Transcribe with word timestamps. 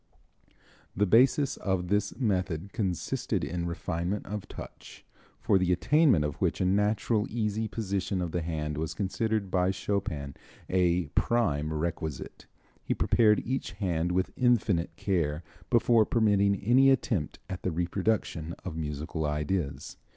The 0.97 1.05
basis 1.05 1.57
of 1.57 1.89
this 1.89 2.17
method 2.19 2.73
consisted 2.73 3.43
in 3.43 3.67
refinement 3.67 4.25
of 4.25 4.47
touch, 4.47 5.05
for 5.39 5.59
the 5.59 5.71
attainment 5.71 6.25
of 6.25 6.33
which 6.41 6.59
a 6.59 6.65
natural, 6.65 7.27
easy 7.29 7.67
position 7.67 8.19
of 8.19 8.31
the 8.31 8.41
hand 8.41 8.79
was 8.79 8.95
considered 8.95 9.51
by 9.51 9.69
Chopin 9.69 10.33
a 10.67 11.09
prime 11.09 11.71
requisite. 11.71 12.47
He 12.83 12.95
prepared 12.95 13.43
each 13.45 13.73
hand 13.73 14.11
with 14.11 14.33
infinite 14.35 14.95
care 14.95 15.43
before 15.69 16.07
permitting 16.07 16.55
any 16.63 16.89
attempt 16.89 17.37
at 17.47 17.61
the 17.61 17.69
reproduction 17.71 18.55
of 18.65 18.75
musical 18.75 19.23
ideas. 19.27 19.97